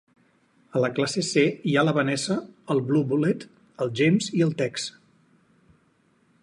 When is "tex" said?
4.63-4.89